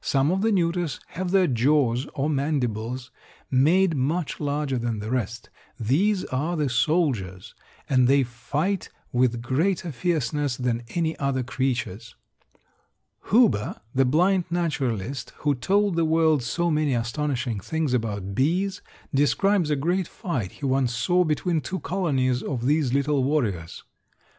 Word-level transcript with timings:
Some 0.00 0.30
of 0.30 0.40
the 0.40 0.52
neuters 0.52 1.00
have 1.08 1.32
their 1.32 1.46
jaws, 1.46 2.06
or 2.14 2.30
mandibles, 2.30 3.10
made 3.50 3.94
much 3.94 4.40
larger 4.40 4.78
than 4.78 5.00
the 5.00 5.10
rest. 5.10 5.50
These 5.78 6.24
are 6.32 6.56
the 6.56 6.70
soldiers, 6.70 7.54
and 7.86 8.08
they 8.08 8.22
fight 8.22 8.88
with 9.12 9.42
greater 9.42 9.92
fierceness 9.92 10.56
than 10.56 10.82
any 10.94 11.14
other 11.18 11.42
creatures. 11.42 12.14
Huber, 13.28 13.78
the 13.94 14.06
blind 14.06 14.44
naturalist 14.48 15.34
who 15.40 15.54
told 15.54 15.94
the 15.94 16.06
world 16.06 16.42
so 16.42 16.70
many 16.70 16.94
astonishing 16.94 17.60
things 17.60 17.92
about 17.92 18.34
bees, 18.34 18.80
describes 19.14 19.68
a 19.68 19.76
great 19.76 20.08
fight 20.08 20.52
he 20.52 20.64
once 20.64 20.94
saw 20.94 21.22
between 21.22 21.60
two 21.60 21.80
colonies 21.80 22.42
of 22.42 22.64
these 22.64 22.94
little 22.94 23.22
warriors. 23.22 23.82